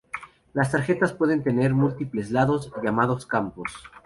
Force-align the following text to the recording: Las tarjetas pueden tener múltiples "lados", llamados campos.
Las 0.55 0.71
tarjetas 0.71 1.13
pueden 1.13 1.43
tener 1.43 1.75
múltiples 1.75 2.31
"lados", 2.31 2.71
llamados 2.81 3.27
campos. 3.27 3.71